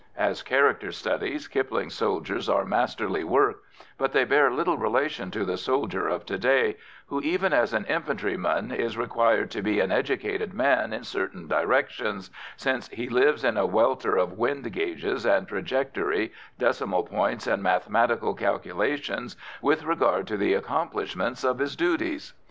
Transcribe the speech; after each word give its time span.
As 0.17 0.41
character 0.41 0.91
studies, 0.91 1.47
Kipling's 1.47 1.93
soldiers 1.93 2.49
are 2.49 2.65
masterly 2.65 3.23
works, 3.23 3.59
but 3.99 4.13
they 4.13 4.25
bear 4.25 4.49
little 4.49 4.75
relation 4.79 5.29
to 5.29 5.45
the 5.45 5.57
soldier 5.57 6.07
of 6.07 6.25
to 6.25 6.39
day, 6.39 6.77
who, 7.05 7.21
even 7.21 7.53
as 7.53 7.71
an 7.71 7.85
infantryman, 7.85 8.71
is 8.71 8.97
required 8.97 9.51
to 9.51 9.61
be 9.61 9.79
an 9.79 9.91
educated 9.91 10.55
man 10.55 10.91
in 10.91 11.03
certain 11.03 11.47
directions, 11.47 12.31
since 12.57 12.87
he 12.87 13.09
lives 13.09 13.43
in 13.43 13.57
a 13.57 13.67
welter 13.67 14.17
of 14.17 14.33
wind 14.39 14.71
gauges 14.71 15.23
and 15.23 15.47
trajectory, 15.47 16.33
decimal 16.57 17.03
points 17.03 17.45
and 17.45 17.61
mathematical 17.61 18.33
calculations 18.33 19.37
with 19.61 19.83
regard 19.83 20.25
to 20.25 20.35
the 20.35 20.55
accomplishment 20.55 21.43
of 21.43 21.59
his 21.59 21.75
duties. 21.75 22.33